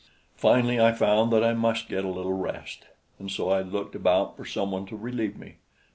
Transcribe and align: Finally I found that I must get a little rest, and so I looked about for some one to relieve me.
Finally 0.35 0.79
I 0.79 0.93
found 0.93 1.31
that 1.31 1.43
I 1.43 1.53
must 1.53 1.87
get 1.87 2.03
a 2.03 2.07
little 2.09 2.33
rest, 2.33 2.85
and 3.19 3.29
so 3.29 3.51
I 3.51 3.61
looked 3.61 3.93
about 3.93 4.35
for 4.35 4.45
some 4.45 4.71
one 4.71 4.87
to 4.87 4.95
relieve 4.95 5.37
me. 5.37 5.57